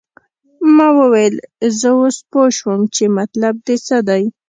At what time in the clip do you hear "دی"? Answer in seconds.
4.07-4.23